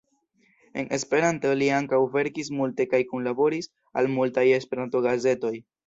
[0.83, 5.59] En Esperanto li ankaŭ verkis multe kaj kunlaboris al multaj Esperanto-gazetoj.